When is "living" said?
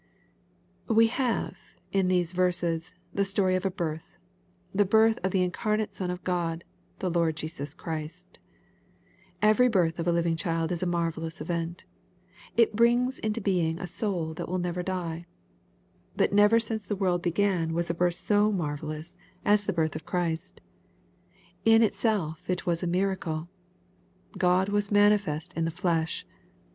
10.11-10.35